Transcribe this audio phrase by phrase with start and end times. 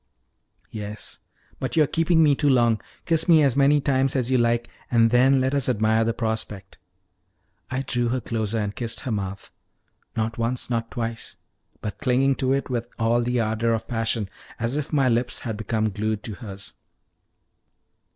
[0.71, 1.19] "Yes;
[1.59, 2.81] but you are keeping me too long.
[3.05, 6.79] Kiss me as many times as you like, and then let us admire the prospect."
[7.69, 9.51] I drew her closer and kissed her mouth,
[10.15, 11.37] not once nor twice,
[11.81, 14.27] but clinging to it with all the ardor of passion,
[14.57, 16.73] as if my lips had become glued to hers.